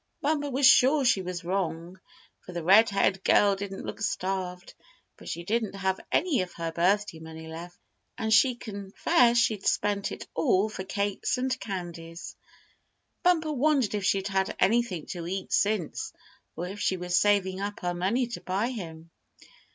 [0.19, 1.99] Bumper was sure she was wrong,
[2.39, 4.73] for the red haired girl didn't look starved;
[5.15, 7.77] but she didn't have any of her birthday money left,
[8.17, 12.35] and she confessed she'd spent it all for cakes and candies.
[13.21, 16.11] Bumper wondered if she'd had anything to eat since,
[16.55, 19.11] or if she was saving up her money to buy him.